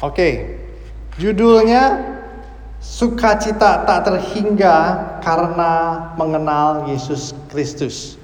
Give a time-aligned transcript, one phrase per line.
[0.00, 0.56] Oke,
[1.20, 2.16] judulnya
[2.80, 4.76] Sukacita tak terhingga
[5.20, 5.72] karena
[6.16, 8.16] mengenal Yesus Kristus.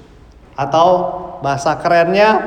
[0.57, 1.13] Atau
[1.45, 2.41] bahasa kerennya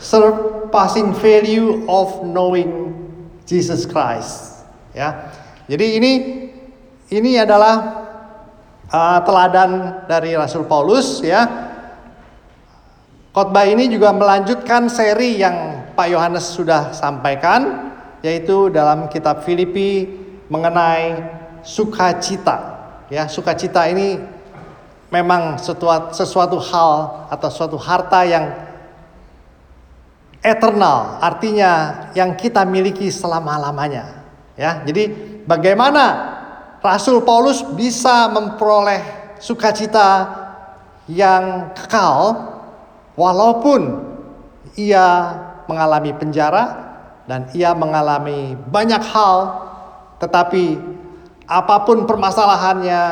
[0.00, 2.96] Surpassing Value of Knowing
[3.44, 4.64] Jesus Christ.
[4.96, 5.28] Ya,
[5.68, 6.12] jadi ini
[7.12, 8.08] ini adalah
[8.88, 11.44] uh, teladan dari Rasul Paulus ya.
[13.36, 17.89] Khotbah ini juga melanjutkan seri yang Pak Yohanes sudah sampaikan
[18.20, 20.08] yaitu dalam kitab Filipi
[20.52, 21.16] mengenai
[21.64, 22.80] sukacita.
[23.10, 24.20] Ya, sukacita ini
[25.10, 28.46] memang sesuatu, sesuatu hal atau suatu harta yang
[30.40, 34.24] eternal, artinya yang kita miliki selama-lamanya.
[34.54, 35.10] Ya, jadi
[35.44, 36.36] bagaimana
[36.80, 40.28] Rasul Paulus bisa memperoleh sukacita
[41.10, 42.36] yang kekal
[43.18, 44.06] walaupun
[44.78, 45.34] ia
[45.66, 46.89] mengalami penjara
[47.30, 49.70] dan ia mengalami banyak hal
[50.20, 50.76] tetapi
[51.50, 53.02] apa pun permasalahannya,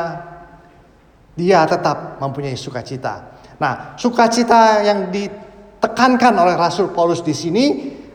[1.35, 3.35] dia tetap mempunyai sukacita.
[3.59, 7.65] Nah, sukacita yang ditekankan oleh Rasul Paulus di sini,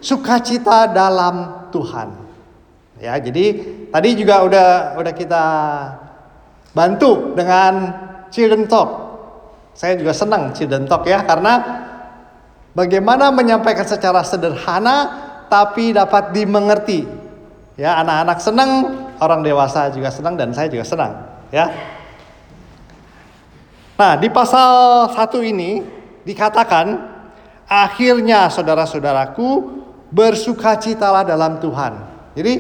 [0.00, 2.08] sukacita dalam Tuhan.
[3.02, 3.60] Ya, jadi
[3.91, 5.44] tadi juga udah udah kita
[6.72, 7.72] bantu dengan
[8.32, 8.91] Children Talk.
[9.75, 11.52] Saya juga senang Children Talk ya karena
[12.72, 15.23] bagaimana menyampaikan secara sederhana
[15.55, 17.24] tapi dapat dimengerti
[17.74, 18.70] Ya, anak-anak senang,
[19.19, 21.74] orang dewasa juga senang dan saya juga senang, ya.
[23.98, 25.82] Nah, di pasal satu ini
[26.22, 26.94] dikatakan
[27.66, 29.75] akhirnya saudara-saudaraku
[30.14, 31.92] bersukacitalah dalam Tuhan.
[32.38, 32.52] Jadi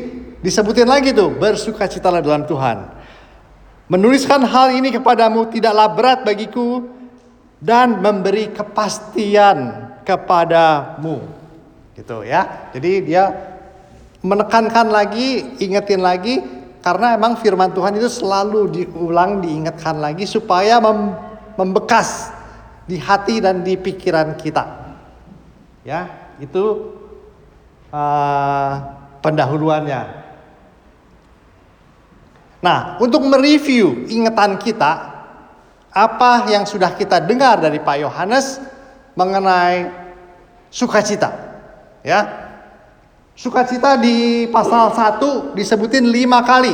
[0.42, 2.78] disebutin lagi tuh bersukacitalah dalam Tuhan.
[3.86, 6.90] Menuliskan hal ini kepadamu tidaklah berat bagiku
[7.62, 11.43] dan memberi kepastian kepadamu.
[11.94, 12.70] Gitu ya.
[12.74, 13.30] Jadi dia
[14.20, 16.42] menekankan lagi, ingetin lagi
[16.84, 21.16] karena emang firman Tuhan itu selalu diulang, diingatkan lagi supaya mem
[21.54, 22.34] membekas
[22.84, 24.64] di hati dan di pikiran kita.
[25.86, 26.92] Ya, itu
[27.94, 28.72] uh,
[29.22, 30.24] pendahuluannya.
[32.64, 34.92] Nah, untuk mereview ingatan kita,
[35.92, 38.58] apa yang sudah kita dengar dari Pak Yohanes
[39.12, 39.92] mengenai
[40.72, 41.43] sukacita,
[42.04, 42.44] ya
[43.34, 46.70] Sukacita di pasal 1 disebutin lima kali.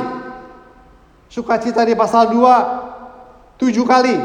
[1.32, 4.16] Sukacita di pasal 2 tujuh kali.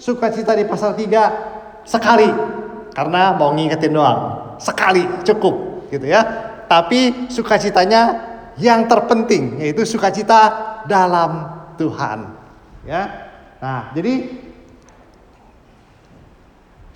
[0.00, 2.28] Sukacita di pasal 3 sekali.
[2.96, 4.20] Karena mau ngingetin doang.
[4.56, 6.24] Sekali cukup gitu ya.
[6.64, 10.40] Tapi sukacitanya yang terpenting yaitu sukacita
[10.88, 12.32] dalam Tuhan.
[12.88, 13.28] Ya.
[13.60, 14.32] Nah, jadi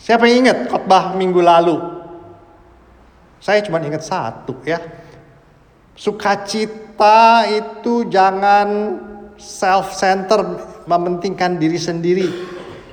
[0.00, 1.97] siapa yang ingat khotbah minggu lalu
[3.38, 4.82] saya cuma ingat satu ya.
[5.99, 8.69] Sukacita itu jangan
[9.34, 12.27] self-center, mementingkan diri sendiri.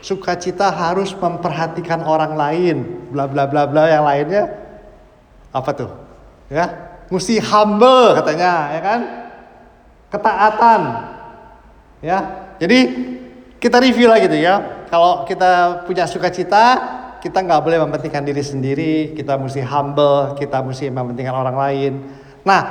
[0.01, 2.77] Sukacita harus memperhatikan orang lain,
[3.09, 4.49] bla bla bla bla yang lainnya.
[5.53, 5.89] Apa tuh?
[6.49, 8.99] Ya, mesti humble katanya, ya kan?
[10.13, 10.81] Ketaatan.
[12.05, 12.17] Ya.
[12.61, 12.79] Jadi
[13.57, 14.85] kita review lagi tuh ya.
[14.89, 16.77] Kalau kita punya sukacita,
[17.25, 21.93] kita nggak boleh mementingkan diri sendiri, kita mesti humble, kita mesti mementingkan orang lain.
[22.45, 22.61] Nah,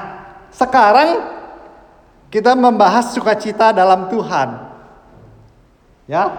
[0.55, 1.27] sekarang
[2.31, 4.71] kita membahas sukacita dalam Tuhan.
[6.07, 6.31] Ya,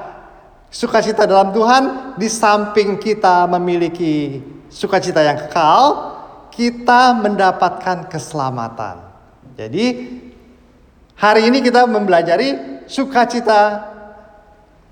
[0.72, 4.40] sukacita dalam Tuhan di samping kita memiliki
[4.72, 6.16] sukacita yang kekal,
[6.56, 9.12] kita mendapatkan keselamatan.
[9.60, 9.86] Jadi
[11.20, 13.92] hari ini kita mempelajari sukacita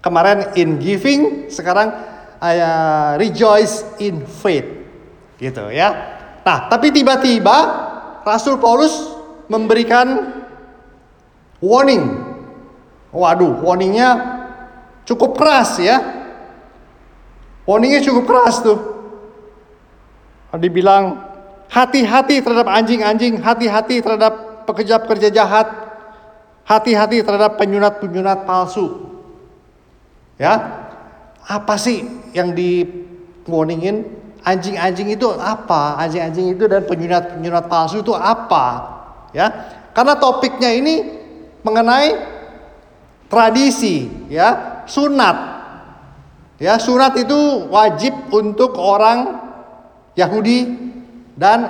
[0.04, 2.12] kemarin in giving, sekarang
[2.44, 4.68] uh, rejoice in faith.
[5.40, 6.20] Gitu ya.
[6.44, 7.56] Nah, tapi tiba-tiba
[8.28, 8.92] Rasul Paulus
[9.48, 10.44] memberikan
[11.64, 12.04] warning.
[13.16, 14.10] Waduh, warningnya
[15.08, 15.98] cukup keras ya.
[17.64, 18.80] Warningnya cukup keras tuh.
[20.60, 21.18] Dibilang
[21.72, 25.68] hati-hati terhadap anjing-anjing, hati-hati terhadap pekerja-pekerja jahat,
[26.68, 29.10] hati-hati terhadap penyunat-penyunat palsu.
[30.38, 30.84] Ya,
[31.48, 32.84] apa sih yang di
[33.48, 34.24] warningin?
[34.44, 35.96] Anjing-anjing itu apa?
[36.04, 38.92] Anjing-anjing itu dan penyunat-penyunat palsu itu apa?
[39.32, 39.48] Ya,
[39.96, 41.24] karena topiknya ini
[41.64, 42.12] mengenai
[43.32, 45.38] tradisi, ya, sunat.
[46.60, 49.42] Ya, sunat itu wajib untuk orang
[50.14, 50.70] Yahudi
[51.40, 51.66] dan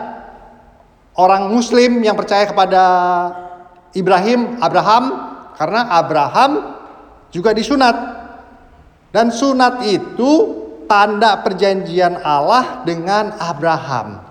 [1.13, 2.83] orang Muslim yang percaya kepada
[3.93, 5.03] Ibrahim, Abraham,
[5.55, 6.51] karena Abraham
[7.29, 8.22] juga disunat
[9.13, 10.31] dan sunat itu
[10.89, 14.25] tanda perjanjian Allah dengan Abraham.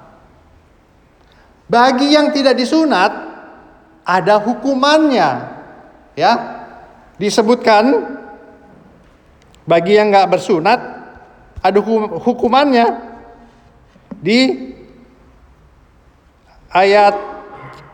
[1.71, 3.15] Bagi yang tidak disunat
[4.03, 5.31] ada hukumannya.
[6.19, 6.33] Ya.
[7.17, 8.19] Disebutkan
[9.63, 10.81] bagi yang nggak bersunat
[11.63, 11.79] ada
[12.19, 12.99] hukumannya
[14.19, 14.75] di
[16.75, 17.15] ayat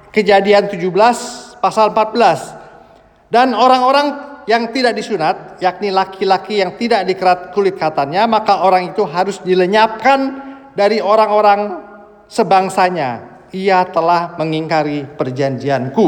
[0.08, 3.28] kejadian 17 pasal 14.
[3.28, 9.04] Dan orang-orang yang tidak disunat, yakni laki-laki yang tidak dikerat kulit katanya, maka orang itu
[9.04, 10.40] harus dilenyapkan
[10.72, 11.84] dari orang-orang
[12.32, 13.28] sebangsanya.
[13.52, 16.06] Ia telah mengingkari perjanjianku.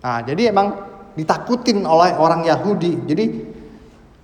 [0.00, 0.72] Nah, jadi emang
[1.12, 3.04] ditakutin oleh orang Yahudi.
[3.04, 3.24] Jadi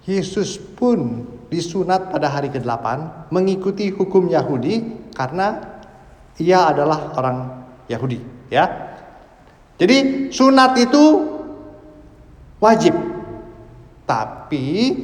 [0.09, 2.85] Yesus pun disunat pada hari ke-8
[3.29, 5.61] mengikuti hukum Yahudi karena
[6.41, 7.37] ia adalah orang
[7.85, 8.65] Yahudi, ya.
[9.77, 11.05] Jadi sunat itu
[12.61, 12.95] wajib.
[14.05, 14.95] Tapi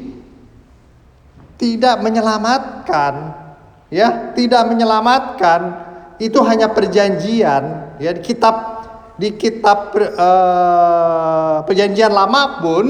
[1.56, 3.14] tidak menyelamatkan,
[3.88, 5.60] ya, tidak menyelamatkan.
[6.16, 8.76] Itu hanya perjanjian, ya di kitab
[9.16, 12.84] di kitab uh, perjanjian lama pun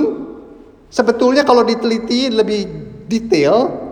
[0.90, 2.66] sebetulnya kalau diteliti lebih
[3.06, 3.86] detail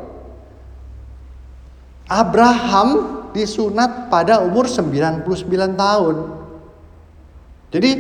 [2.11, 5.27] Abraham disunat pada umur 99
[5.75, 6.17] tahun.
[7.75, 7.91] Jadi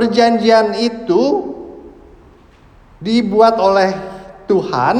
[0.00, 1.52] perjanjian itu
[3.04, 3.92] dibuat oleh
[4.48, 4.96] Tuhan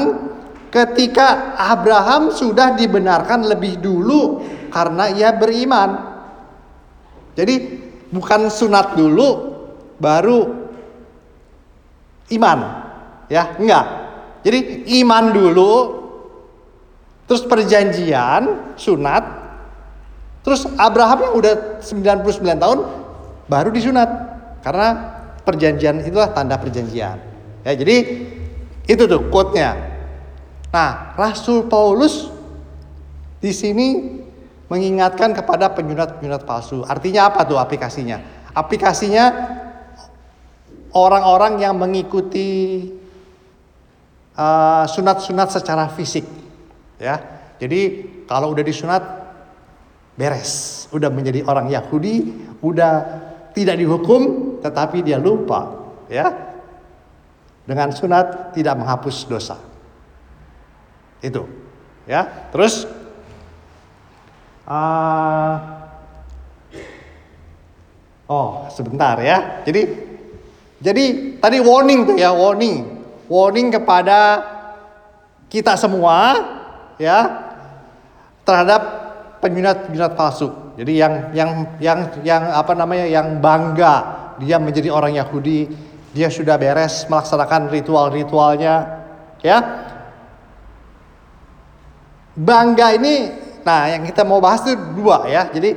[0.69, 6.13] ketika Abraham sudah dibenarkan lebih dulu karena ia beriman.
[7.33, 7.81] Jadi
[8.13, 9.57] bukan sunat dulu
[9.97, 10.69] baru
[12.37, 12.59] iman.
[13.25, 13.85] Ya, enggak.
[14.45, 15.73] Jadi iman dulu
[17.25, 19.23] terus perjanjian, sunat,
[20.45, 22.79] terus Abraham yang udah 99 tahun
[23.47, 24.30] baru disunat
[24.61, 24.87] karena
[25.41, 27.17] perjanjian itulah tanda perjanjian.
[27.61, 27.97] Ya, jadi
[28.85, 29.77] itu tuh quote-nya.
[30.71, 32.31] Nah, Rasul Paulus
[33.41, 34.21] di sini
[34.71, 36.87] mengingatkan kepada penyunat-penyunat palsu.
[36.87, 38.47] Artinya apa tuh aplikasinya?
[38.55, 39.25] Aplikasinya
[40.95, 42.87] orang-orang yang mengikuti
[44.39, 46.41] uh, sunat-sunat uh, secara fisik
[47.01, 47.17] Ya.
[47.57, 49.01] Jadi kalau udah disunat
[50.13, 52.29] beres, udah menjadi orang Yahudi,
[52.61, 52.93] udah
[53.57, 56.53] tidak dihukum tetapi dia lupa, ya.
[57.65, 59.57] Dengan sunat tidak menghapus dosa.
[61.21, 61.45] Itu.
[62.09, 62.49] Ya.
[62.49, 62.89] Terus
[64.65, 65.81] uh,
[68.31, 69.59] Oh, sebentar ya.
[69.67, 69.91] Jadi
[70.79, 73.03] jadi tadi warning tuh ya, warning.
[73.27, 74.39] Warning kepada
[75.51, 76.39] kita semua
[76.95, 77.27] ya
[78.47, 78.81] terhadap
[79.43, 80.47] penyunat-penyunat palsu.
[80.79, 81.51] Jadi yang yang
[81.83, 83.95] yang yang apa namanya yang bangga
[84.41, 85.69] dia menjadi orang Yahudi,
[86.11, 88.75] dia sudah beres melaksanakan ritual-ritualnya,
[89.45, 89.57] ya.
[92.33, 93.29] Bangga ini,
[93.61, 95.51] nah yang kita mau bahas itu dua ya.
[95.51, 95.75] Jadi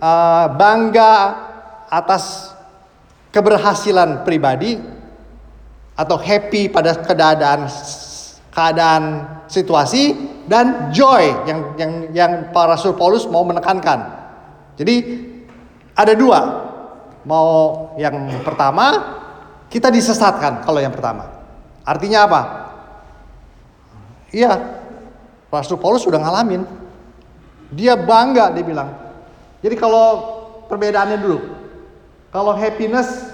[0.00, 1.12] uh, bangga
[1.90, 2.54] atas
[3.34, 4.80] keberhasilan pribadi
[5.96, 7.68] atau happy pada keadaan
[8.52, 9.02] keadaan
[9.48, 10.16] situasi
[10.48, 13.98] dan joy yang yang yang para Rasul Paulus mau menekankan.
[14.76, 14.96] Jadi
[15.96, 16.65] ada dua.
[17.26, 18.14] Mau yang
[18.46, 19.18] pertama
[19.66, 21.26] kita disesatkan kalau yang pertama.
[21.82, 22.42] Artinya apa?
[24.30, 24.54] Iya,
[25.50, 26.62] Rasul Paulus sudah ngalamin.
[27.74, 28.94] Dia bangga dia bilang.
[29.58, 30.06] Jadi kalau
[30.70, 31.38] perbedaannya dulu.
[32.30, 33.26] Kalau happiness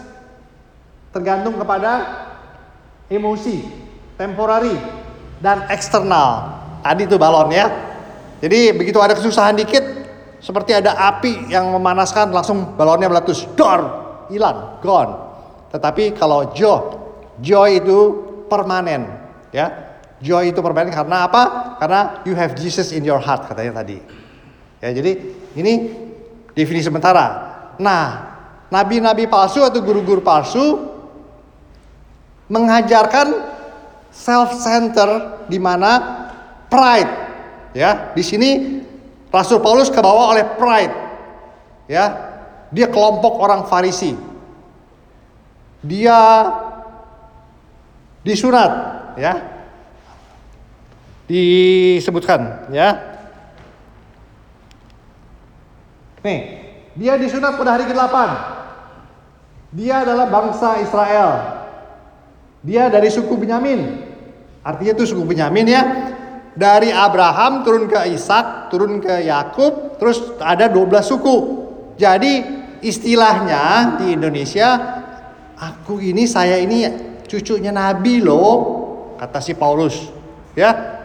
[1.12, 1.92] tergantung kepada
[3.12, 3.68] emosi,
[4.16, 4.72] temporary,
[5.44, 6.61] dan eksternal.
[6.80, 7.68] Tadi itu balon ya.
[8.40, 9.84] Jadi begitu ada kesusahan dikit,
[10.42, 13.80] seperti ada api yang memanaskan, langsung balonnya meletus, dor,
[14.26, 15.14] hilang, gone.
[15.70, 16.99] Tetapi kalau joy,
[17.38, 17.99] joy itu
[18.50, 19.06] permanen,
[19.54, 19.94] ya.
[20.18, 21.75] Joy itu permanen karena apa?
[21.78, 24.02] Karena you have Jesus in your heart katanya tadi.
[24.82, 25.18] Ya, jadi
[25.54, 25.72] ini
[26.58, 27.26] definisi sementara.
[27.78, 28.34] Nah,
[28.66, 30.90] nabi-nabi palsu atau guru-guru palsu
[32.50, 33.34] mengajarkan
[34.11, 35.90] self center di mana
[36.68, 37.12] pride
[37.72, 38.81] ya di sini
[39.32, 40.94] Rasul Paulus kebawa oleh pride.
[41.88, 42.30] Ya.
[42.68, 44.12] Dia kelompok orang Farisi.
[45.80, 46.46] Dia
[48.22, 48.72] disunat
[49.16, 49.32] ya.
[51.26, 53.00] Disebutkan ya.
[56.22, 56.40] Nih
[56.92, 58.16] dia disunat pada hari ke-8.
[59.72, 61.30] Dia adalah bangsa Israel.
[62.60, 64.12] Dia dari suku Benyamin.
[64.60, 65.82] Artinya itu suku Benyamin ya.
[66.52, 71.37] Dari Abraham turun ke Ishak, turun ke Yakub, terus ada 12 suku.
[71.97, 72.44] Jadi
[72.85, 74.68] istilahnya di Indonesia,
[75.56, 76.85] aku ini saya ini
[77.25, 78.52] cucunya Nabi loh,
[79.16, 80.12] kata si Paulus.
[80.52, 81.00] Ya.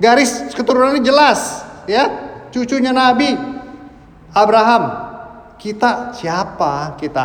[0.00, 2.08] Garis keturunannya jelas, ya.
[2.48, 3.36] Cucunya Nabi.
[4.32, 4.82] Abraham,
[5.60, 7.24] kita siapa kita?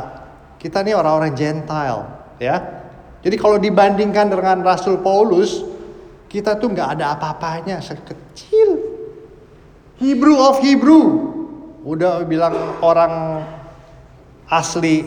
[0.59, 2.03] Kita nih orang-orang Gentile,
[2.35, 2.83] ya.
[3.23, 5.63] Jadi kalau dibandingkan dengan Rasul Paulus,
[6.29, 8.77] kita tuh nggak ada apa-apanya, sekecil.
[9.97, 11.03] Hebrew of Hebrew,
[11.83, 13.43] udah bilang orang
[14.47, 15.03] asli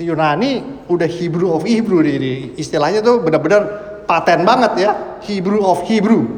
[0.00, 3.62] Yunani, udah Hebrew of Hebrew di istilahnya tuh benar-benar
[4.06, 4.92] paten banget ya,
[5.26, 6.30] Hebrew of Hebrew.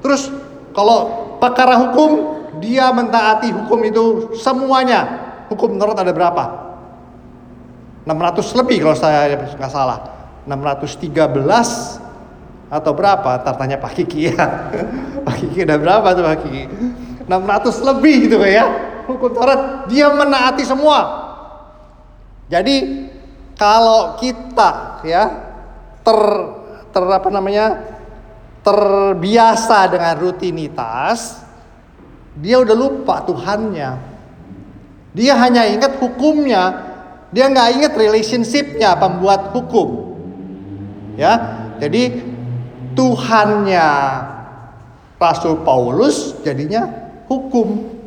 [0.00, 0.30] Terus
[0.72, 4.04] kalau perkara hukum dia mentaati hukum itu
[4.38, 5.28] semuanya.
[5.50, 6.44] Hukum Taurat ada berapa?
[8.06, 9.98] 600 lebih kalau saya nggak salah.
[10.48, 12.09] 613
[12.70, 13.42] atau berapa?
[13.42, 14.70] Tartanya Pak Kiki ya.
[15.26, 16.62] Pak Kiki ada berapa tuh Pak Kiki?
[17.26, 18.66] 600 lebih gitu ya.
[19.10, 20.98] Hukum Taurat dia menaati semua.
[22.46, 23.06] Jadi
[23.58, 25.22] kalau kita ya
[26.00, 26.18] ter
[26.90, 27.78] ter apa namanya
[28.62, 31.42] terbiasa dengan rutinitas
[32.38, 33.90] dia udah lupa Tuhannya.
[35.10, 36.88] Dia hanya ingat hukumnya.
[37.34, 40.18] Dia nggak ingat relationshipnya pembuat hukum.
[41.18, 42.29] Ya, jadi
[42.94, 43.88] Tuhannya
[45.20, 46.88] Rasul Paulus jadinya
[47.28, 48.00] hukum.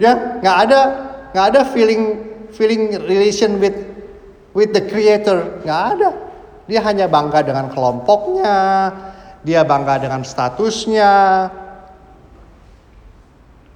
[0.00, 0.80] Ya, nggak ada
[1.34, 2.02] nggak ada feeling
[2.54, 3.76] feeling relation with
[4.56, 6.10] with the creator, nggak ada.
[6.70, 8.56] Dia hanya bangga dengan kelompoknya,
[9.42, 11.10] dia bangga dengan statusnya,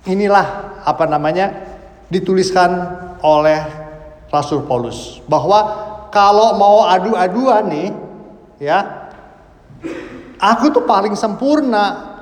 [0.06, 0.46] inilah
[0.84, 1.52] apa namanya
[2.12, 2.70] dituliskan
[3.24, 3.64] oleh
[4.28, 7.88] Rasul Paulus bahwa kalau mau adu-aduan nih
[8.60, 9.10] ya
[10.38, 12.14] aku tuh paling sempurna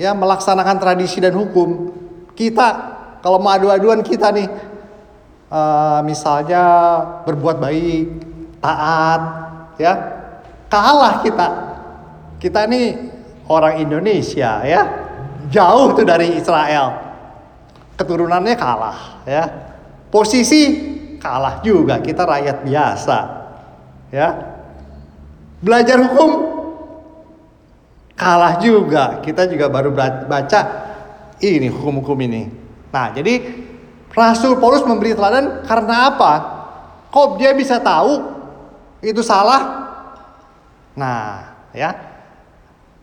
[0.00, 1.92] ya melaksanakan tradisi dan hukum
[2.36, 2.68] kita
[3.20, 4.48] kalau mau adu-aduan kita nih
[5.52, 6.62] uh, misalnya
[7.28, 8.06] berbuat baik
[8.60, 9.22] taat
[9.76, 9.92] ya
[10.72, 11.48] kalah kita
[12.40, 12.96] kita nih
[13.48, 14.82] orang Indonesia ya
[15.52, 17.10] jauh tuh dari Israel
[18.00, 19.44] keturunannya kalah ya.
[20.08, 20.62] Posisi
[21.20, 23.18] kalah juga kita rakyat biasa.
[24.08, 24.49] Ya.
[25.60, 26.30] Belajar hukum
[28.16, 29.20] kalah juga.
[29.20, 29.92] Kita juga baru
[30.28, 30.60] baca
[31.40, 32.48] ini hukum-hukum ini.
[32.90, 33.40] Nah, jadi
[34.10, 36.32] Rasul Paulus memberi teladan karena apa?
[37.12, 38.24] Kok dia bisa tahu
[39.04, 39.92] itu salah?
[40.96, 42.08] Nah, ya.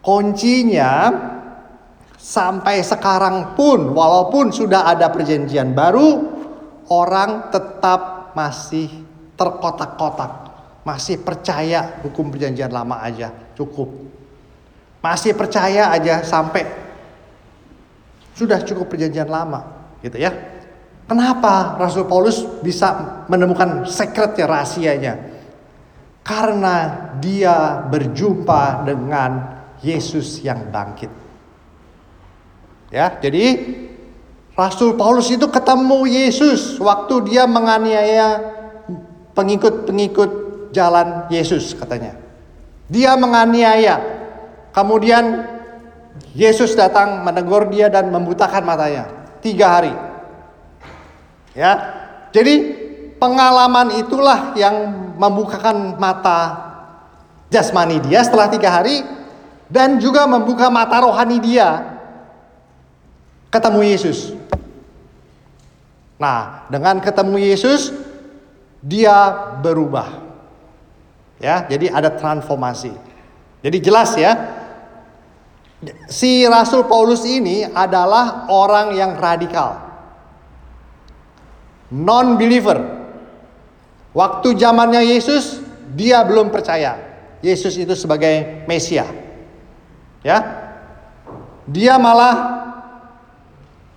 [0.04, 1.12] Kuncinya
[2.18, 6.26] Sampai sekarang pun, walaupun sudah ada perjanjian baru,
[6.90, 8.90] orang tetap masih
[9.38, 10.47] terkotak-kotak,
[10.88, 13.92] masih percaya hukum perjanjian lama aja cukup,
[15.04, 16.64] masih percaya aja sampai
[18.32, 20.32] sudah cukup perjanjian lama, gitu ya.
[21.08, 25.14] Kenapa Rasul Paulus bisa menemukan sekretnya, rahasianya?
[26.24, 31.12] Karena dia berjumpa dengan Yesus yang bangkit.
[32.92, 33.76] Ya, jadi
[34.56, 38.44] Rasul Paulus itu ketemu Yesus waktu dia menganiaya
[39.32, 42.16] pengikut-pengikut jalan Yesus katanya.
[42.88, 44.00] Dia menganiaya.
[44.72, 45.44] Kemudian
[46.38, 49.10] Yesus datang menegur dia dan membutakan matanya.
[49.42, 49.94] Tiga hari.
[51.58, 51.74] Ya,
[52.30, 52.78] jadi
[53.18, 56.68] pengalaman itulah yang membukakan mata
[57.50, 59.02] jasmani dia setelah tiga hari
[59.66, 61.98] dan juga membuka mata rohani dia
[63.50, 64.38] ketemu Yesus.
[66.18, 67.94] Nah, dengan ketemu Yesus
[68.82, 70.27] dia berubah.
[71.38, 72.94] Ya, jadi ada transformasi.
[73.62, 74.34] Jadi jelas ya.
[76.10, 79.78] Si Rasul Paulus ini adalah orang yang radikal.
[81.94, 82.82] Non believer.
[84.18, 85.62] Waktu zamannya Yesus
[85.94, 86.98] dia belum percaya
[87.46, 89.06] Yesus itu sebagai Mesia.
[90.26, 90.66] Ya.
[91.70, 92.36] Dia malah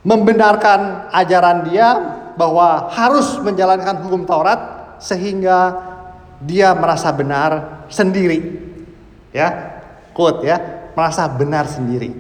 [0.04, 1.88] membenarkan ajaran dia
[2.37, 4.61] bahwa harus menjalankan hukum Taurat
[5.00, 5.89] sehingga
[6.40, 8.68] dia merasa benar sendiri.
[9.30, 9.80] Ya,
[10.16, 12.11] quote ya, merasa benar sendiri.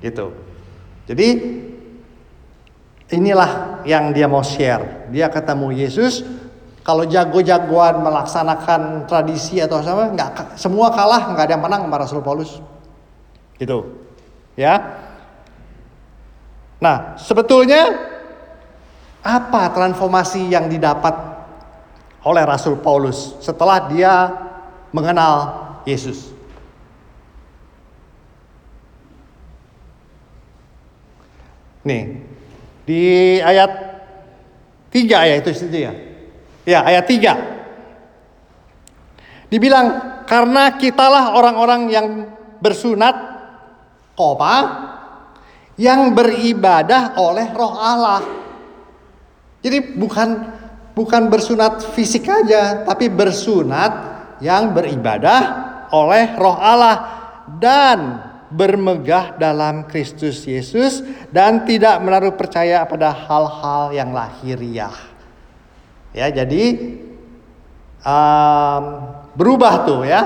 [0.00, 0.32] Gitu.
[1.10, 1.28] Jadi
[3.12, 5.10] inilah yang dia mau share.
[5.12, 6.24] Dia ketemu Yesus,
[6.80, 12.24] kalau jago-jagoan melaksanakan tradisi atau sama nggak semua kalah nggak ada yang menang sama Rasul
[12.24, 12.50] Paulus.
[13.60, 14.00] Gitu.
[14.56, 14.96] Ya.
[16.80, 17.92] Nah, sebetulnya
[19.20, 21.29] apa transformasi yang didapat
[22.24, 24.32] oleh Rasul Paulus setelah dia
[24.92, 25.56] mengenal
[25.88, 26.28] Yesus?
[31.80, 32.20] Nih,
[32.84, 33.02] di
[33.40, 33.72] ayat
[34.92, 35.96] 3 ya itu situ ya.
[36.68, 39.48] Ya, ayat 3.
[39.48, 42.28] Dibilang karena kitalah orang-orang yang
[42.60, 43.16] bersunat
[44.12, 44.56] koma
[45.80, 48.20] yang beribadah oleh Roh Allah.
[49.64, 50.59] Jadi bukan
[51.00, 55.40] bukan bersunat fisik aja, tapi bersunat yang beribadah
[55.88, 56.96] oleh Roh Allah
[57.56, 58.20] dan
[58.52, 61.00] bermegah dalam Kristus Yesus
[61.32, 64.92] dan tidak menaruh percaya pada hal-hal yang lahiriah.
[66.12, 66.64] Ya, jadi
[68.04, 68.82] um,
[69.32, 70.20] berubah tuh ya,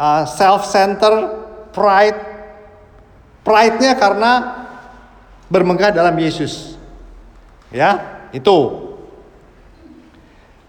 [0.00, 1.44] uh, self-center,
[1.76, 2.20] pride,
[3.44, 4.32] pride-nya karena
[5.52, 6.80] bermegah dalam Yesus.
[7.68, 8.86] Ya, itu.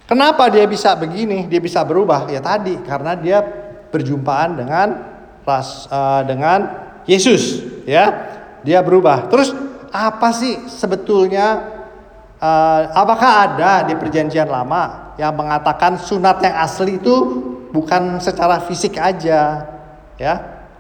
[0.08, 1.52] Kenapa dia bisa begini?
[1.52, 2.32] Dia bisa berubah?
[2.32, 3.44] Ya tadi karena dia
[3.92, 4.88] berjumpaan dengan
[5.48, 6.68] ras uh, dengan
[7.08, 8.12] Yesus ya
[8.68, 9.56] dia berubah terus
[9.96, 11.64] apa sih sebetulnya
[12.36, 17.16] uh, apakah ada di perjanjian lama yang mengatakan sunat yang asli itu
[17.72, 19.64] bukan secara fisik aja
[20.20, 20.34] ya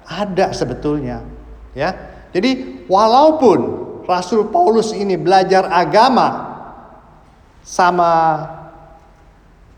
[0.03, 1.23] ada sebetulnya
[1.71, 1.95] ya
[2.35, 6.59] jadi walaupun Rasul Paulus ini belajar agama
[7.63, 8.11] sama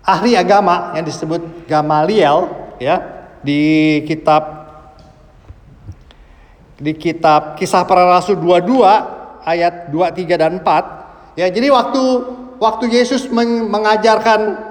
[0.04, 3.02] ahli agama yang disebut Gamaliel ya
[3.44, 4.60] di kitab
[6.80, 11.36] di kitab Kisah Para Rasul 22 ayat 2, 3 dan 4.
[11.36, 12.02] Ya, jadi waktu
[12.60, 14.70] waktu Yesus mengajarkan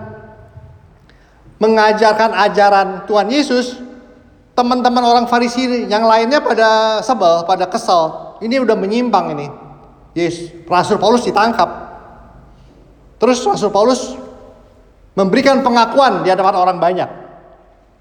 [1.58, 3.76] mengajarkan ajaran Tuhan Yesus,
[4.54, 8.36] teman-teman orang Farisi yang lainnya pada sebel, pada kesel.
[8.38, 9.46] Ini udah menyimpang ini.
[10.14, 11.68] Yes, Rasul Paulus ditangkap.
[13.18, 14.14] Terus Rasul Paulus
[15.18, 17.10] memberikan pengakuan di hadapan orang banyak.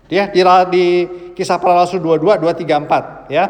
[0.05, 0.85] Dia di, di
[1.33, 3.45] kisah para rasul 22 2 3 4 ya.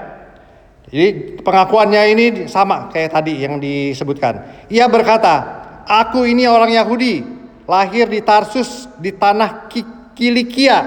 [0.87, 1.07] Jadi
[1.43, 4.63] pengakuannya ini sama kayak tadi yang disebutkan.
[4.71, 5.35] Ia berkata,
[5.83, 7.27] "Aku ini orang Yahudi,
[7.67, 9.67] lahir di Tarsus di tanah
[10.15, 10.77] Kilikia,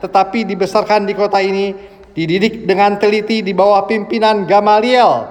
[0.00, 1.76] tetapi dibesarkan di kota ini,
[2.16, 5.28] dididik dengan teliti di bawah pimpinan Gamaliel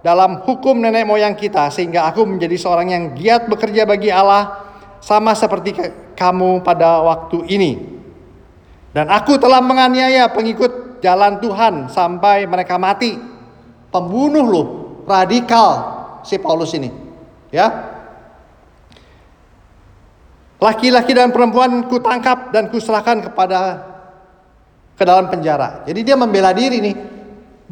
[0.00, 4.71] dalam hukum nenek moyang kita sehingga aku menjadi seorang yang giat bekerja bagi Allah
[5.02, 5.74] sama seperti
[6.14, 7.72] kamu pada waktu ini.
[8.94, 13.32] Dan aku telah menganiaya pengikut jalan Tuhan sampai mereka mati."
[13.92, 14.68] pembunuh loh,
[15.04, 15.70] radikal
[16.24, 16.88] si Paulus ini.
[17.52, 17.68] Ya.
[20.56, 23.84] Laki-laki dan perempuan ku tangkap dan ku serahkan kepada
[24.96, 25.84] ke dalam penjara.
[25.84, 26.96] Jadi dia membela diri nih.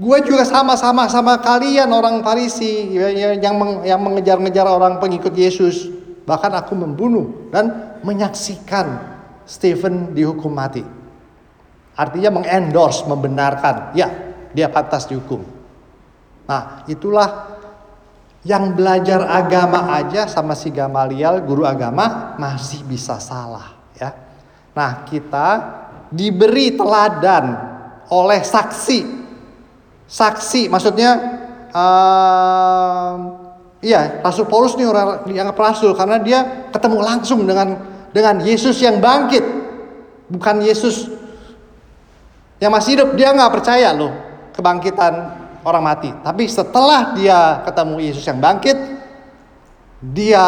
[0.00, 5.92] Gue juga sama-sama sama kalian orang Farisi ya, ya, yang yang mengejar-ngejar orang pengikut Yesus.
[6.30, 10.86] Bahkan aku membunuh dan menyaksikan Stephen dihukum mati.
[11.98, 14.06] Artinya mengendorse, membenarkan, ya
[14.54, 15.42] dia pantas dihukum.
[16.46, 17.58] Nah, itulah
[18.46, 24.14] yang belajar agama aja sama si Gamaliel, guru agama masih bisa salah, ya.
[24.70, 25.48] Nah, kita
[26.14, 27.58] diberi teladan
[28.06, 29.18] oleh saksi.
[30.06, 31.10] Saksi maksudnya
[31.74, 33.14] uh,
[33.80, 37.80] iya, Rasul Paulus nih orang yang rasul karena dia ketemu langsung dengan
[38.14, 39.42] dengan Yesus yang bangkit.
[40.30, 41.10] Bukan Yesus
[42.62, 44.12] yang masih hidup, dia nggak percaya loh
[44.54, 45.12] kebangkitan
[45.64, 46.10] orang mati.
[46.12, 48.76] Tapi setelah dia ketemu Yesus yang bangkit,
[50.00, 50.44] dia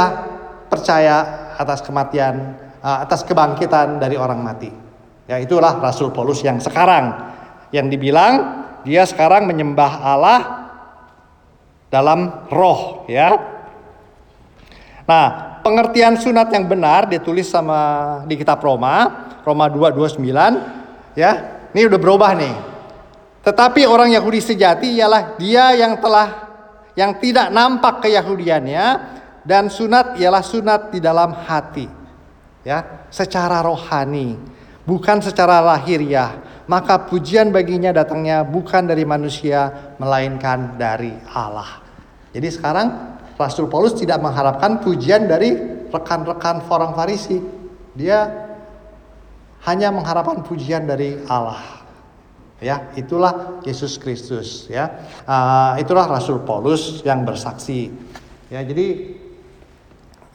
[0.70, 4.70] percaya atas kematian, eh, atas kebangkitan dari orang mati.
[5.26, 7.32] Ya itulah Rasul Paulus yang sekarang
[7.72, 10.40] yang dibilang dia sekarang menyembah Allah
[11.92, 13.36] dalam roh ya.
[15.04, 21.60] Nah, pengertian sunat yang benar ditulis sama di kitab Roma, Roma 2:29 ya.
[21.76, 22.56] Ini udah berubah nih.
[23.44, 26.48] Tetapi orang Yahudi sejati ialah dia yang telah
[26.96, 28.86] yang tidak nampak keyahudiannya
[29.44, 31.88] dan sunat ialah sunat di dalam hati.
[32.62, 34.38] Ya, secara rohani,
[34.86, 36.38] bukan secara lahiriah.
[36.70, 41.81] Maka pujian baginya datangnya bukan dari manusia melainkan dari Allah.
[42.32, 42.88] Jadi sekarang
[43.36, 45.52] Rasul Paulus tidak mengharapkan pujian dari
[45.92, 47.38] rekan-rekan orang Farisi.
[47.92, 48.48] Dia
[49.68, 51.84] hanya mengharapkan pujian dari Allah.
[52.62, 55.02] Ya itulah Yesus Kristus ya.
[55.26, 57.90] Uh, itulah Rasul Paulus yang bersaksi.
[58.48, 59.18] Ya jadi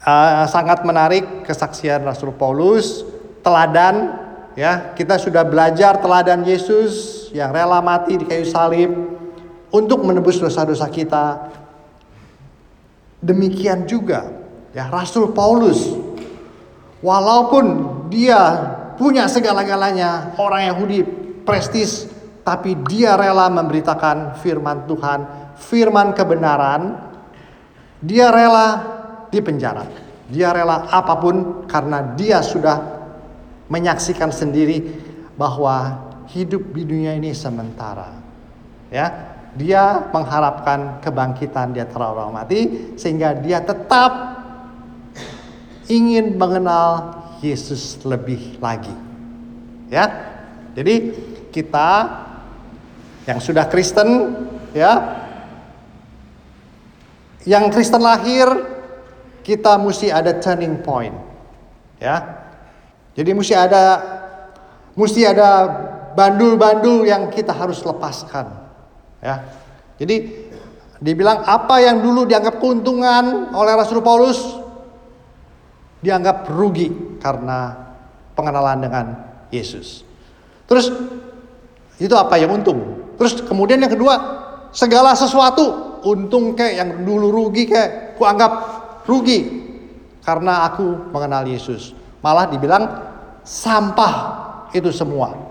[0.04, 3.02] uh, sangat menarik kesaksian Rasul Paulus.
[3.40, 4.12] Teladan
[4.58, 8.92] ya kita sudah belajar teladan Yesus yang rela mati di kayu salib
[9.72, 11.48] untuk menebus dosa-dosa kita
[13.18, 14.30] demikian juga
[14.74, 15.90] ya Rasul Paulus
[17.02, 17.66] walaupun
[18.10, 18.40] dia
[18.98, 21.06] punya segala-galanya orang Yahudi
[21.46, 22.10] prestis
[22.48, 25.20] tapi dia rela memberitakan firman Tuhan,
[25.60, 26.96] firman kebenaran.
[28.00, 28.66] Dia rela
[29.28, 29.84] dipenjara.
[30.32, 33.04] Dia rela apa pun karena dia sudah
[33.68, 34.80] menyaksikan sendiri
[35.36, 38.16] bahwa hidup di dunia ini sementara.
[38.88, 39.36] Ya.
[39.56, 44.12] Dia mengharapkan kebangkitan di antara orang mati sehingga dia tetap
[45.88, 48.92] ingin mengenal Yesus lebih lagi.
[49.88, 50.36] Ya.
[50.76, 51.16] Jadi
[51.48, 51.88] kita
[53.24, 54.36] yang sudah Kristen
[54.76, 55.24] ya
[57.48, 58.46] yang Kristen lahir
[59.42, 61.16] kita mesti ada turning point.
[61.96, 62.44] Ya.
[63.16, 63.84] Jadi mesti ada
[64.92, 65.66] mesti ada
[66.12, 68.67] bandul-bandul yang kita harus lepaskan.
[69.18, 69.46] Ya.
[69.98, 70.46] Jadi
[70.98, 74.38] dibilang apa yang dulu dianggap keuntungan oleh Rasul Paulus
[75.98, 77.74] dianggap rugi karena
[78.38, 79.06] pengenalan dengan
[79.50, 80.06] Yesus.
[80.70, 80.94] Terus
[81.98, 83.10] itu apa yang untung?
[83.18, 84.14] Terus kemudian yang kedua,
[84.70, 88.52] segala sesuatu untung kayak yang dulu rugi kayak ku anggap
[89.02, 89.66] rugi
[90.22, 91.96] karena aku mengenal Yesus.
[92.22, 92.84] Malah dibilang
[93.42, 94.14] sampah
[94.76, 95.47] itu semua.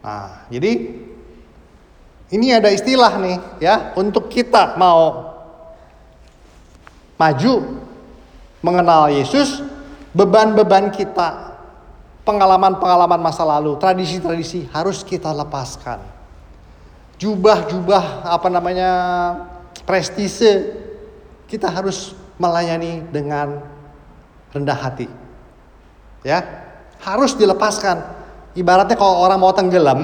[0.00, 0.96] Nah, jadi
[2.30, 5.28] ini ada istilah nih ya untuk kita mau
[7.20, 7.84] maju
[8.64, 9.60] mengenal Yesus,
[10.16, 11.58] beban-beban kita,
[12.24, 16.00] pengalaman-pengalaman masa lalu, tradisi-tradisi harus kita lepaskan.
[17.20, 18.90] Jubah-jubah apa namanya
[19.84, 20.72] prestise
[21.44, 23.60] kita harus melayani dengan
[24.56, 25.08] rendah hati.
[26.24, 26.40] Ya,
[27.00, 28.19] harus dilepaskan
[28.54, 30.00] Ibaratnya kalau orang mau tenggelam,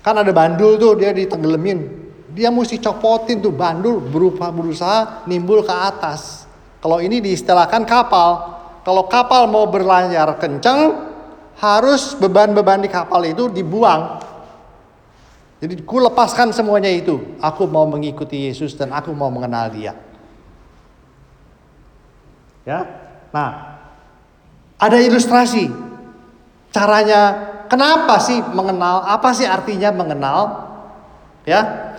[0.00, 2.00] kan ada bandul tuh dia ditenggelamin.
[2.32, 6.48] Dia mesti copotin tuh bandul berupa berusaha nimbul ke atas.
[6.80, 8.60] Kalau ini diistilahkan kapal.
[8.80, 11.10] Kalau kapal mau berlayar kencang,
[11.60, 14.24] harus beban-beban di kapal itu dibuang.
[15.60, 17.36] Jadi ku lepaskan semuanya itu.
[17.44, 19.92] Aku mau mengikuti Yesus dan aku mau mengenal dia.
[22.64, 22.88] Ya.
[23.28, 23.76] Nah,
[24.80, 25.89] ada ilustrasi
[26.70, 27.22] Caranya
[27.66, 29.02] kenapa sih mengenal?
[29.06, 30.40] Apa sih artinya mengenal?
[31.42, 31.94] Ya.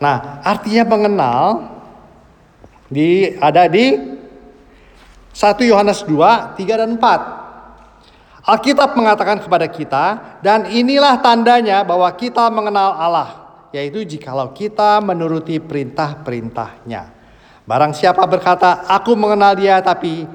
[0.00, 1.42] Nah, artinya mengenal
[2.88, 4.16] di ada di
[5.34, 7.44] 1 Yohanes 2, 3 dan 4.
[8.44, 10.04] Alkitab mengatakan kepada kita,
[10.44, 13.28] dan inilah tandanya bahwa kita mengenal Allah,
[13.72, 17.08] yaitu jikalau kita menuruti perintah-perintahnya.
[17.64, 20.28] Barang siapa berkata, aku mengenal dia, tapi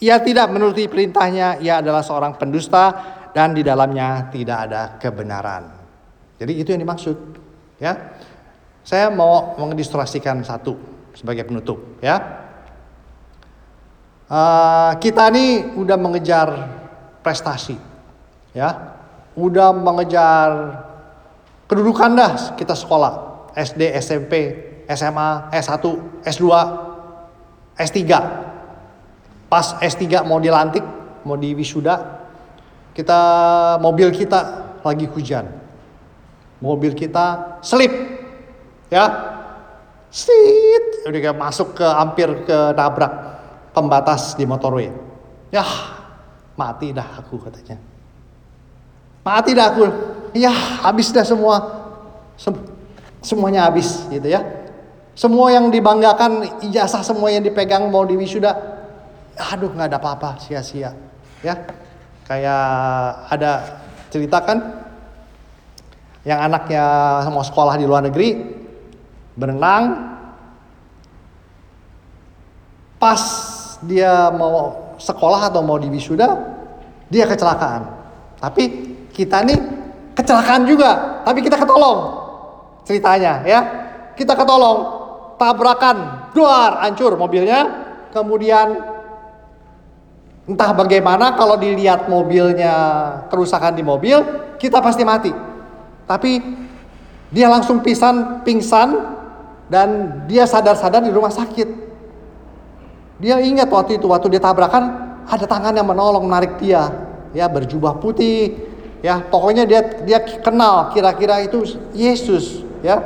[0.00, 5.70] ia tidak menuruti perintahnya, ia adalah seorang pendusta, dan di dalamnya tidak ada kebenaran.
[6.40, 7.16] Jadi itu yang dimaksud,
[7.78, 8.16] ya.
[8.80, 10.74] Saya mau mengilustrasikan satu
[11.12, 12.16] sebagai penutup, ya.
[14.30, 16.48] Uh, kita ini udah mengejar
[17.20, 17.76] prestasi,
[18.54, 18.94] ya,
[19.34, 20.48] udah mengejar
[21.66, 24.32] kedudukan dah kita sekolah SD, SMP,
[24.90, 25.84] SMA, S1,
[26.22, 26.46] S2,
[27.78, 28.00] S3.
[29.50, 30.82] Pas S3 mau dilantik,
[31.26, 32.19] mau diwisuda,
[32.94, 33.20] kita
[33.78, 34.40] mobil kita
[34.82, 35.46] lagi hujan.
[36.60, 37.92] Mobil kita slip.
[38.90, 39.36] Ya.
[40.10, 43.14] Sit, udah kayak masuk ke hampir ke nabrak
[43.70, 44.90] pembatas di motorway.
[45.54, 45.62] Ya,
[46.58, 47.78] mati dah aku katanya.
[49.22, 49.86] Mati dah aku.
[50.34, 50.50] Ya,
[50.82, 51.62] habis dah semua.
[52.34, 52.58] Sem
[53.22, 54.42] semuanya habis gitu ya.
[55.14, 58.50] Semua yang dibanggakan, ijazah semua yang dipegang mau diwisuda.
[59.36, 60.90] Aduh, nggak ada apa-apa, sia-sia.
[61.44, 61.54] Ya,
[62.30, 62.66] Kayak
[63.26, 63.52] ada
[64.06, 64.86] cerita kan
[66.22, 66.84] yang anaknya
[67.26, 68.38] mau sekolah di luar negeri
[69.34, 70.14] berenang
[73.02, 73.22] pas
[73.82, 76.28] dia mau sekolah atau mau di wisuda
[77.10, 77.82] dia kecelakaan.
[78.38, 78.64] Tapi
[79.10, 79.58] kita nih
[80.14, 81.98] kecelakaan juga, tapi kita ketolong.
[82.86, 83.60] Ceritanya ya.
[84.14, 84.78] Kita ketolong,
[85.40, 87.88] tabrakan, duar, hancur mobilnya.
[88.14, 88.89] Kemudian
[90.50, 92.74] Entah bagaimana kalau dilihat mobilnya
[93.30, 94.18] kerusakan di mobil,
[94.58, 95.30] kita pasti mati.
[96.10, 96.42] Tapi
[97.30, 98.98] dia langsung pisan, pingsan
[99.70, 101.70] dan dia sadar-sadar di rumah sakit.
[103.22, 106.90] Dia ingat waktu itu waktu dia tabrakan ada tangan yang menolong menarik dia,
[107.30, 108.58] ya berjubah putih,
[109.06, 111.62] ya pokoknya dia dia kenal kira-kira itu
[111.94, 112.98] Yesus, ya.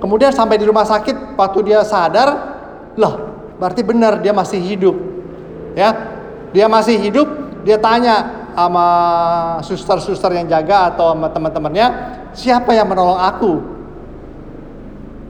[0.00, 2.28] Kemudian sampai di rumah sakit waktu dia sadar,
[2.96, 3.14] lah
[3.60, 4.96] berarti benar dia masih hidup,
[5.76, 6.09] ya
[6.50, 7.28] dia masih hidup,
[7.62, 8.86] dia tanya sama
[9.62, 11.86] suster-suster yang jaga atau sama teman-temannya,
[12.34, 13.52] siapa yang menolong aku?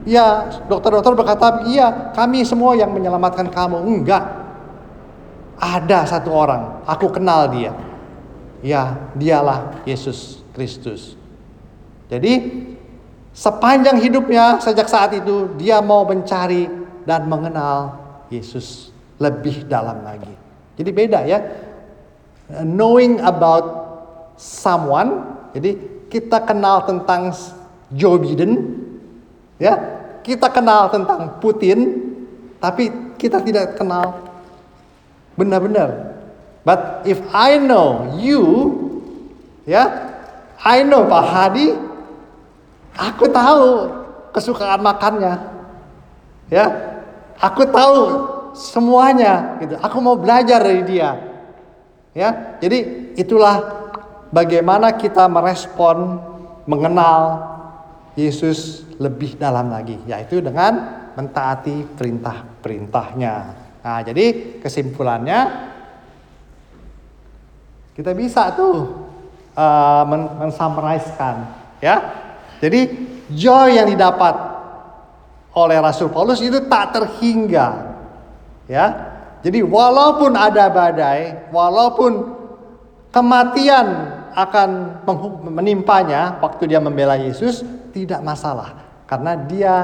[0.01, 3.85] Ya, dokter-dokter berkata, iya kami semua yang menyelamatkan kamu.
[3.85, 4.25] Enggak,
[5.61, 7.77] ada satu orang, aku kenal dia.
[8.65, 11.13] Ya, dialah Yesus Kristus.
[12.09, 12.65] Jadi,
[13.29, 16.65] sepanjang hidupnya sejak saat itu, dia mau mencari
[17.05, 17.97] dan mengenal
[18.33, 18.89] Yesus
[19.21, 20.50] lebih dalam lagi.
[20.75, 21.39] Jadi beda ya.
[22.51, 23.65] Knowing about
[24.35, 25.23] someone,
[25.55, 25.79] jadi
[26.11, 27.31] kita kenal tentang
[27.95, 28.75] Joe Biden,
[29.55, 29.79] ya
[30.19, 32.11] kita kenal tentang Putin,
[32.59, 34.19] tapi kita tidak kenal
[35.39, 36.17] benar-benar.
[36.67, 38.43] But if I know you,
[39.63, 40.11] ya,
[40.59, 41.73] I know Pak Hadi,
[42.99, 43.89] aku tahu
[44.35, 45.39] kesukaan makannya,
[46.51, 46.67] ya,
[47.39, 47.97] aku tahu
[48.53, 49.75] semuanya, gitu.
[49.79, 51.17] Aku mau belajar dari dia,
[52.15, 52.59] ya.
[52.59, 53.89] Jadi itulah
[54.31, 56.19] bagaimana kita merespon,
[56.69, 57.49] mengenal
[58.13, 63.35] Yesus lebih dalam lagi, yaitu dengan mentaati perintah-perintahnya.
[63.81, 65.39] Nah, jadi kesimpulannya
[67.97, 69.09] kita bisa tuh
[69.57, 70.03] uh,
[71.81, 71.95] ya.
[72.61, 72.81] Jadi
[73.33, 74.35] joy yang didapat
[75.51, 77.90] oleh Rasul Paulus itu tak terhingga,
[78.71, 78.85] ya.
[79.43, 82.39] Jadi walaupun ada badai, walaupun
[83.11, 83.87] kematian
[84.31, 85.03] akan
[85.51, 88.79] menimpanya waktu dia membela Yesus, tidak masalah
[89.11, 89.75] karena dia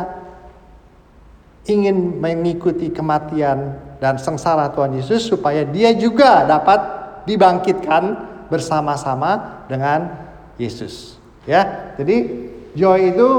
[1.68, 6.80] ingin mengikuti kematian dan sengsara Tuhan Yesus supaya dia juga dapat
[7.28, 8.16] dibangkitkan
[8.48, 10.08] bersama-sama dengan
[10.56, 11.20] Yesus.
[11.44, 13.30] Ya, jadi joy itu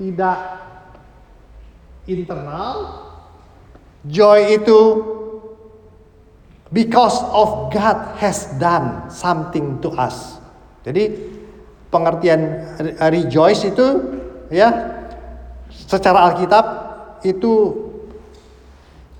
[0.00, 0.38] tidak
[2.08, 3.03] internal.
[4.04, 4.80] Joy itu
[6.68, 10.36] because of God has done something to us.
[10.84, 11.16] Jadi
[11.88, 12.66] pengertian
[13.08, 13.86] rejoice itu
[14.52, 14.68] ya
[15.70, 16.64] secara Alkitab
[17.24, 17.84] itu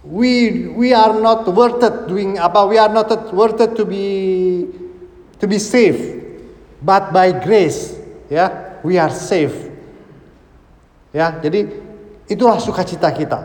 [0.05, 4.05] we we are not worth it doing apa we are not worth it to be
[5.41, 5.97] to be safe
[6.85, 7.97] but by grace
[8.29, 9.73] ya we are safe
[11.15, 11.73] ya jadi
[12.29, 13.41] itulah sukacita kita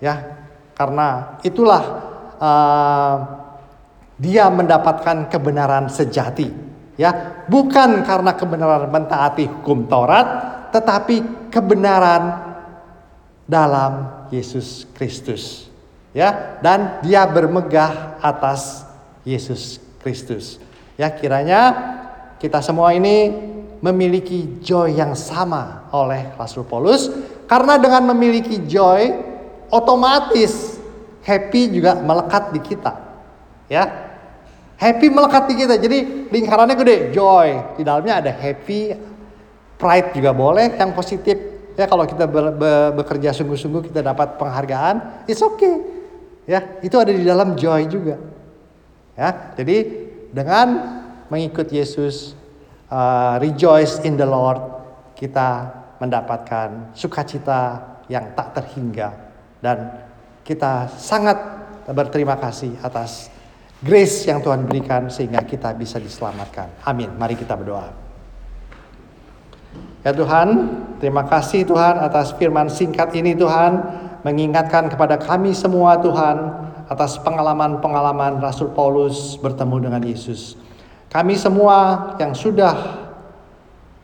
[0.00, 0.39] ya
[0.80, 1.84] karena itulah
[2.40, 3.16] uh,
[4.16, 10.28] dia mendapatkan kebenaran sejati Ya, bukan karena kebenaran mentaati hukum Taurat,
[10.68, 12.52] tetapi kebenaran
[13.48, 15.72] dalam Yesus Kristus.
[16.12, 18.84] Ya, dan dia bermegah atas
[19.24, 20.60] Yesus Kristus.
[21.00, 21.72] Ya, kiranya
[22.36, 23.32] kita semua ini
[23.80, 27.08] memiliki joy yang sama oleh Rasul Paulus
[27.48, 29.08] karena dengan memiliki joy
[29.72, 30.69] otomatis
[31.24, 32.92] happy juga melekat di kita.
[33.70, 34.10] Ya,
[34.80, 35.76] Happy melekat di kita.
[35.76, 37.76] Jadi lingkarannya gede, joy.
[37.76, 38.96] Di dalamnya ada happy,
[39.76, 41.36] pride juga boleh yang positif.
[41.76, 45.84] Ya kalau kita be be bekerja sungguh-sungguh kita dapat penghargaan, it's okay.
[46.48, 48.16] Ya, itu ada di dalam joy juga.
[49.20, 49.84] Ya, jadi
[50.32, 50.66] dengan
[51.28, 52.32] mengikut Yesus,
[52.88, 54.64] uh, rejoice in the Lord,
[55.12, 59.12] kita mendapatkan sukacita yang tak terhingga
[59.60, 60.08] dan
[60.50, 61.38] kita sangat
[61.94, 63.30] berterima kasih atas
[63.78, 66.74] grace yang Tuhan berikan sehingga kita bisa diselamatkan.
[66.82, 67.14] Amin.
[67.14, 67.86] Mari kita berdoa.
[70.02, 70.48] Ya Tuhan,
[70.98, 73.78] terima kasih Tuhan atas firman singkat ini Tuhan,
[74.26, 80.58] mengingatkan kepada kami semua Tuhan atas pengalaman-pengalaman Rasul Paulus bertemu dengan Yesus.
[81.14, 82.74] Kami semua yang sudah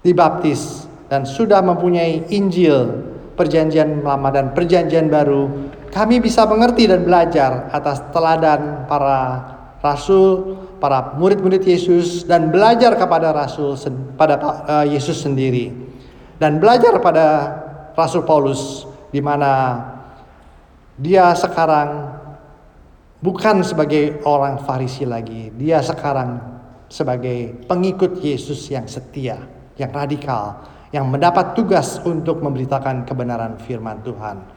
[0.06, 3.02] dibaptis dan sudah mempunyai Injil,
[3.34, 5.65] perjanjian lama dan perjanjian baru,
[5.96, 9.48] kami bisa mengerti dan belajar atas teladan para
[9.80, 13.80] rasul, para murid-murid Yesus dan belajar kepada rasul
[14.20, 15.72] pada uh, Yesus sendiri.
[16.36, 17.48] Dan belajar pada
[17.96, 19.80] Rasul Paulus di mana
[21.00, 22.12] dia sekarang
[23.24, 25.48] bukan sebagai orang Farisi lagi.
[25.56, 26.36] Dia sekarang
[26.92, 29.40] sebagai pengikut Yesus yang setia,
[29.80, 30.60] yang radikal,
[30.92, 34.55] yang mendapat tugas untuk memberitakan kebenaran firman Tuhan.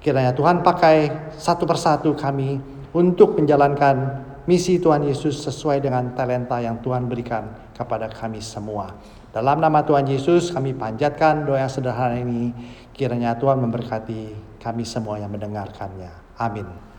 [0.00, 2.56] Kiranya Tuhan pakai satu persatu kami
[2.96, 8.96] untuk menjalankan misi Tuhan Yesus sesuai dengan talenta yang Tuhan berikan kepada kami semua.
[9.30, 12.50] Dalam nama Tuhan Yesus kami panjatkan doa yang sederhana ini.
[12.90, 16.10] Kiranya Tuhan memberkati kami semua yang mendengarkannya.
[16.40, 16.89] Amin.